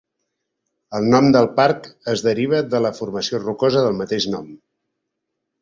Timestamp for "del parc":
1.35-1.89